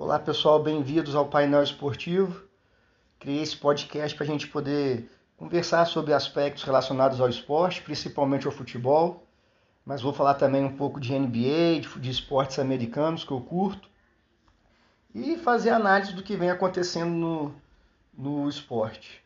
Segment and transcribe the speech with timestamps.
[0.00, 2.44] Olá pessoal, bem-vindos ao painel esportivo.
[3.18, 8.52] Criei esse podcast para a gente poder conversar sobre aspectos relacionados ao esporte, principalmente ao
[8.52, 9.26] futebol,
[9.84, 13.90] mas vou falar também um pouco de NBA, de, de esportes americanos que eu curto
[15.12, 17.54] e fazer análise do que vem acontecendo no,
[18.16, 19.20] no esporte.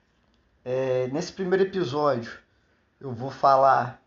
[0.65, 2.33] É, nesse primeiro episódio
[2.99, 4.03] eu vou falar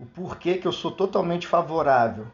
[0.00, 2.26] o porquê que eu sou totalmente favorável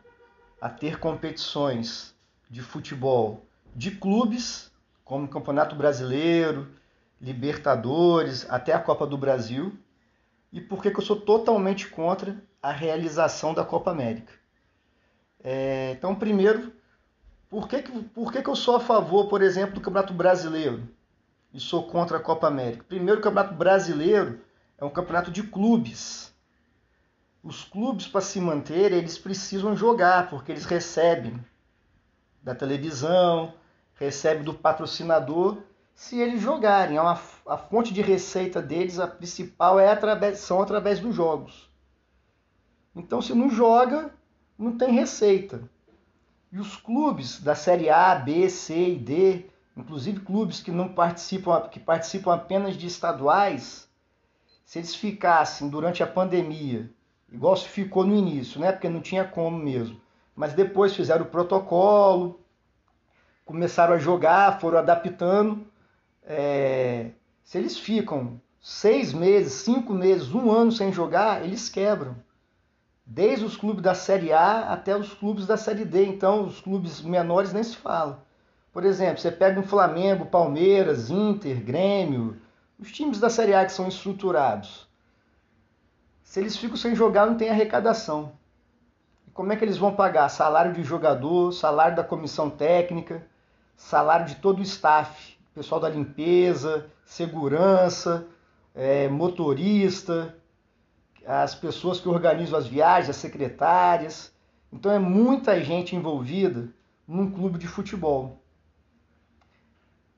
[0.61, 2.15] a ter competições
[2.49, 3.45] de futebol
[3.75, 4.71] de clubes,
[5.05, 6.69] como Campeonato Brasileiro,
[7.21, 9.77] Libertadores, até a Copa do Brasil,
[10.53, 14.33] e por que eu sou totalmente contra a realização da Copa América.
[15.43, 16.73] É, então, primeiro,
[17.49, 20.89] por, que, por que, que eu sou a favor, por exemplo, do Campeonato Brasileiro
[21.53, 22.85] e sou contra a Copa América?
[22.87, 24.41] Primeiro, o Campeonato Brasileiro
[24.79, 26.33] é um campeonato de clubes.
[27.43, 31.45] Os clubes, para se manter, eles precisam jogar, porque eles recebem
[32.43, 33.55] da televisão,
[33.95, 35.59] recebe do patrocinador
[35.95, 36.97] se eles jogarem.
[36.97, 41.71] É uma, a fonte de receita deles, a principal, é através, são através dos jogos.
[42.95, 44.13] Então, se não joga,
[44.59, 45.63] não tem receita.
[46.51, 51.69] E os clubes da Série A, B, C e D, inclusive clubes que não participam,
[51.69, 53.89] que participam apenas de estaduais,
[54.65, 56.91] se eles ficassem durante a pandemia,
[57.31, 58.73] igual se ficou no início, né?
[58.73, 60.01] Porque não tinha como mesmo.
[60.37, 62.42] Mas depois fizeram o protocolo,
[63.45, 65.67] começaram a jogar, foram adaptando.
[66.25, 67.11] É,
[67.43, 72.17] se eles ficam seis meses, cinco meses, um ano sem jogar, eles quebram.
[73.05, 76.07] Desde os clubes da Série A até os clubes da Série D.
[76.07, 78.25] Então, os clubes menores nem se fala.
[78.73, 82.41] Por exemplo, você pega um Flamengo, Palmeiras, Inter, Grêmio,
[82.79, 84.89] os times da Série A que são estruturados.
[86.23, 88.33] Se eles ficam sem jogar, não tem arrecadação.
[89.27, 90.31] E como é que eles vão pagar?
[90.31, 93.27] Salário de jogador, salário da comissão técnica,
[93.83, 98.27] salário de todo o staff, pessoal da limpeza, segurança,
[98.75, 100.35] é, motorista,
[101.27, 104.33] as pessoas que organizam as viagens, as secretárias.
[104.73, 106.69] Então é muita gente envolvida
[107.07, 108.41] num clube de futebol.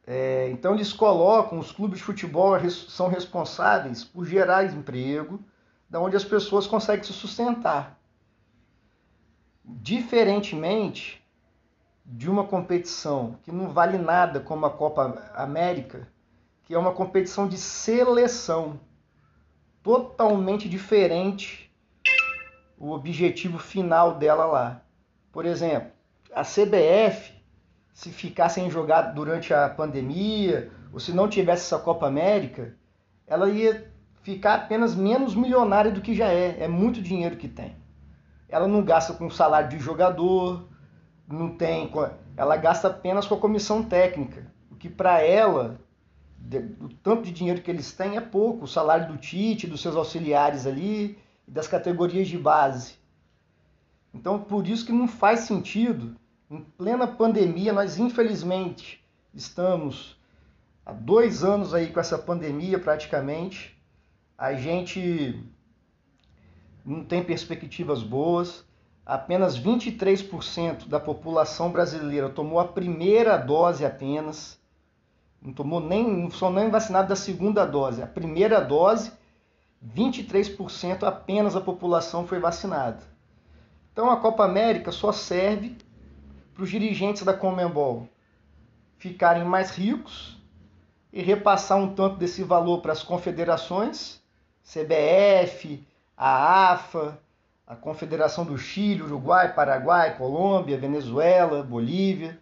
[0.06, 5.42] É, então eles colocam, os clubes de futebol são responsáveis por gerar emprego,
[5.88, 7.98] da onde as pessoas conseguem se sustentar.
[9.64, 11.23] Diferentemente
[12.04, 16.06] de uma competição que não vale nada como a Copa América,
[16.64, 18.78] que é uma competição de seleção,
[19.82, 21.70] totalmente diferente
[22.78, 24.82] o objetivo final dela lá.
[25.32, 25.90] Por exemplo,
[26.34, 27.32] a CBF,
[27.92, 32.76] se ficasse sem jogar durante a pandemia, ou se não tivesse essa Copa América,
[33.26, 33.90] ela ia
[34.22, 36.62] ficar apenas menos milionária do que já é.
[36.62, 37.76] É muito dinheiro que tem.
[38.48, 40.68] Ela não gasta com salário de jogador,
[41.28, 41.90] não tem,
[42.36, 45.80] ela gasta apenas com a comissão técnica, o que para ela,
[46.80, 49.96] o tanto de dinheiro que eles têm é pouco, o salário do Tite, dos seus
[49.96, 52.94] auxiliares ali, das categorias de base.
[54.12, 56.16] Então, por isso que não faz sentido,
[56.50, 59.02] em plena pandemia, nós infelizmente
[59.34, 60.16] estamos
[60.84, 63.76] há dois anos aí com essa pandemia praticamente,
[64.36, 65.42] a gente
[66.84, 68.64] não tem perspectivas boas,
[69.04, 74.58] apenas 23% da população brasileira tomou a primeira dose apenas,
[75.42, 79.12] não tomou nem, não são nem vacinado da segunda dose, a primeira dose,
[79.94, 83.02] 23% apenas da população foi vacinada.
[83.92, 85.76] Então a Copa América só serve
[86.54, 88.08] para os dirigentes da Comembol
[88.96, 90.40] ficarem mais ricos
[91.12, 94.20] e repassar um tanto desse valor para as confederações,
[94.64, 97.20] CBF, a AFA,
[97.66, 102.38] a Confederação do Chile, Uruguai, Paraguai, Colômbia, Venezuela, Bolívia,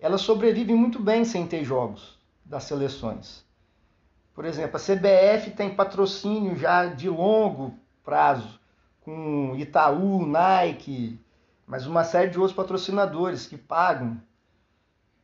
[0.00, 3.44] elas sobrevivem muito bem sem ter jogos das seleções.
[4.34, 7.74] Por exemplo, a CBF tem patrocínio já de longo
[8.04, 8.58] prazo
[9.00, 11.18] com Itaú, Nike,
[11.66, 14.20] mas uma série de outros patrocinadores que pagam.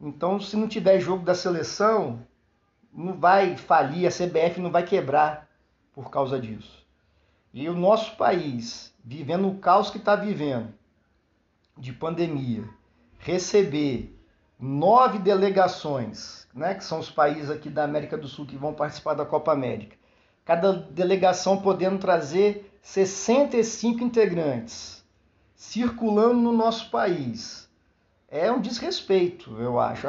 [0.00, 2.20] Então, se não tiver jogo da seleção,
[2.92, 5.48] não vai falir, a CBF não vai quebrar
[5.92, 6.84] por causa disso.
[7.52, 10.72] E o nosso país vivendo o caos que está vivendo
[11.76, 12.64] de pandemia,
[13.18, 14.18] receber
[14.58, 19.14] nove delegações, né, que são os países aqui da América do Sul que vão participar
[19.14, 19.96] da Copa América,
[20.44, 25.04] cada delegação podendo trazer 65 integrantes,
[25.54, 27.68] circulando no nosso país.
[28.28, 30.06] É um desrespeito, eu acho.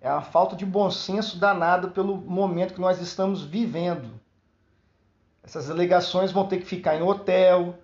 [0.00, 4.20] É uma falta de bom senso danado pelo momento que nós estamos vivendo.
[5.42, 7.78] Essas delegações vão ter que ficar em hotel,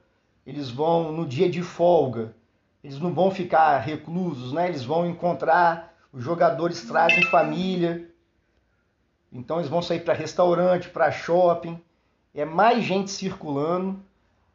[0.49, 2.35] eles vão no dia de folga,
[2.83, 4.67] eles não vão ficar reclusos, né?
[4.67, 8.11] Eles vão encontrar Os jogadores trazem família.
[9.31, 11.79] Então eles vão sair para restaurante, para shopping.
[12.35, 14.03] É mais gente circulando.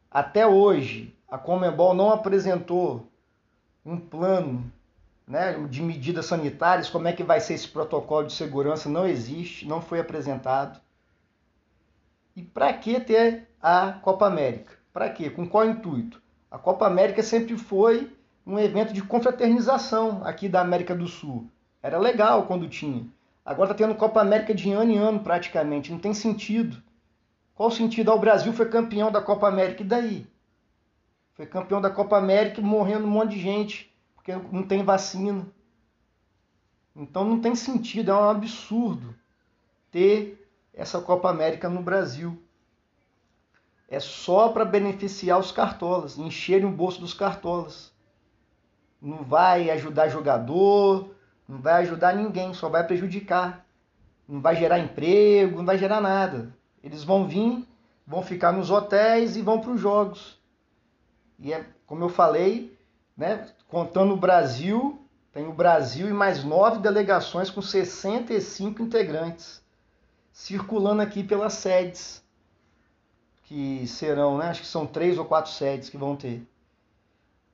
[0.10, 3.07] Até hoje, a Comembol não apresentou
[3.86, 4.72] um plano
[5.28, 9.68] né, de medidas sanitárias, como é que vai ser esse protocolo de segurança, não existe,
[9.68, 10.81] não foi apresentado.
[12.36, 14.82] E para que ter a Copa América?
[14.94, 15.30] Para quê?
[15.31, 16.22] Com qual intuito?
[16.51, 21.50] A Copa América sempre foi um evento de confraternização aqui da América do Sul.
[21.81, 23.06] Era legal quando tinha.
[23.44, 25.92] Agora está tendo Copa América de ano em ano praticamente.
[25.92, 26.81] Não tem sentido.
[27.56, 28.12] Qual o sentido?
[28.12, 29.81] Ah, o Brasil foi campeão da Copa América.
[29.81, 30.28] E daí?
[31.34, 33.92] Foi campeão da Copa América morrendo um monte de gente.
[34.13, 35.48] Porque não tem vacina.
[36.96, 38.12] Então não tem sentido.
[38.12, 39.16] É um absurdo
[39.92, 40.39] ter
[40.74, 42.42] essa Copa América no Brasil.
[43.94, 47.94] É só para beneficiar os cartolas, encherem o bolso dos cartolas.
[49.00, 51.12] Não vai ajudar jogador,
[51.48, 53.63] não vai ajudar ninguém, só vai prejudicar.
[54.28, 56.51] Não vai gerar emprego, não vai gerar nada.
[56.84, 57.68] Eles vão vir,
[58.07, 60.42] vão ficar nos hotéis e vão para os jogos.
[61.38, 62.75] E é, como eu falei,
[63.16, 69.62] né, contando o Brasil, tem o Brasil e mais nove delegações com 65 integrantes
[70.31, 72.23] circulando aqui pelas sedes
[73.53, 74.47] que serão, né?
[74.47, 76.44] Acho que são três ou quatro sedes que vão ter.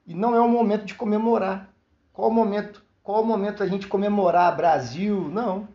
[0.07, 1.69] E não é o momento de comemorar.
[2.13, 2.81] Qual o momento?
[3.03, 5.27] Qual o momento da gente comemorar Brasil?
[5.27, 5.67] Não.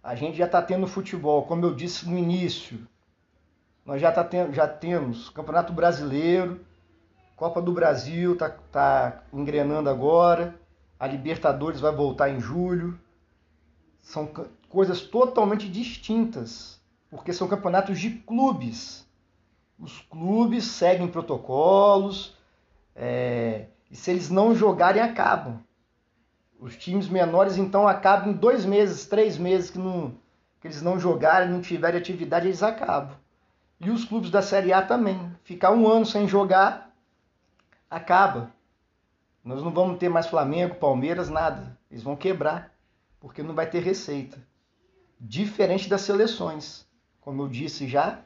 [0.00, 2.86] A gente já está tendo futebol, como eu disse no início.
[3.84, 6.64] Nós já, tá tendo, já temos Campeonato Brasileiro,
[7.34, 10.54] Copa do Brasil está tá engrenando agora,
[10.98, 12.96] a Libertadores vai voltar em julho.
[14.00, 14.30] São
[14.68, 16.80] coisas totalmente distintas,
[17.10, 19.09] porque são campeonatos de clubes.
[19.80, 22.36] Os clubes seguem protocolos,
[22.94, 25.58] é, e se eles não jogarem, acabam.
[26.58, 30.14] Os times menores, então, acabam em dois meses, três meses que, não,
[30.60, 33.16] que eles não jogarem, não tiverem atividade, eles acabam.
[33.80, 35.34] E os clubes da Série A também.
[35.42, 36.94] Ficar um ano sem jogar,
[37.88, 38.52] acaba.
[39.42, 41.78] Nós não vamos ter mais Flamengo, Palmeiras, nada.
[41.90, 42.74] Eles vão quebrar,
[43.18, 44.38] porque não vai ter receita
[45.20, 46.86] diferente das seleções.
[47.20, 48.20] Como eu disse já,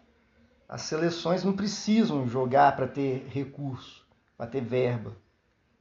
[0.74, 4.04] as seleções não precisam jogar para ter recurso,
[4.36, 5.12] para ter verba.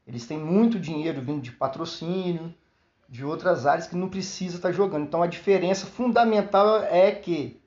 [0.05, 2.53] Eles têm muito dinheiro vindo de patrocínio,
[3.09, 5.05] de outras áreas que não precisa estar tá jogando.
[5.05, 7.59] Então a diferença fundamental é que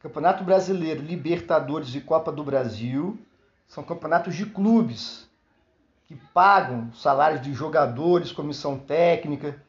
[0.00, 3.16] Campeonato Brasileiro, Libertadores e Copa do Brasil
[3.68, 5.30] são campeonatos de clubes
[6.08, 9.62] que pagam salários de jogadores, comissão técnica,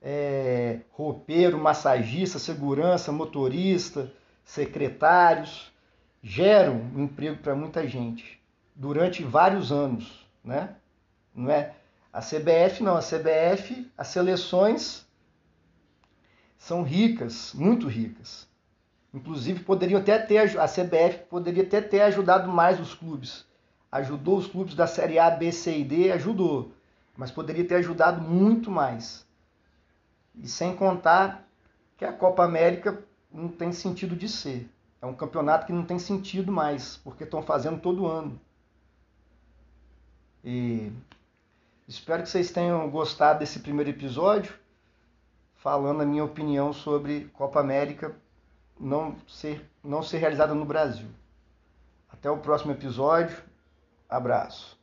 [0.00, 4.10] é, roupeiro, massagista, segurança, motorista,
[4.46, 5.71] secretários,
[6.22, 8.40] geram emprego para muita gente
[8.74, 10.76] durante vários anos, né?
[11.34, 11.74] Não é
[12.12, 15.06] a CBF não, a CBF, as seleções
[16.58, 18.46] são ricas, muito ricas.
[19.12, 23.44] Inclusive poderiam até ter a CBF poderia até ter ajudado mais os clubes.
[23.90, 26.72] Ajudou os clubes da série A, B, C e D, ajudou,
[27.16, 29.26] mas poderia ter ajudado muito mais.
[30.34, 31.46] E sem contar
[31.98, 34.70] que a Copa América não tem sentido de ser.
[35.02, 38.40] É um campeonato que não tem sentido mais, porque estão fazendo todo ano.
[40.44, 40.92] E
[41.88, 44.54] espero que vocês tenham gostado desse primeiro episódio,
[45.56, 48.14] falando a minha opinião sobre Copa América
[48.78, 51.08] não ser, não ser realizada no Brasil.
[52.08, 53.42] Até o próximo episódio.
[54.08, 54.81] Abraço.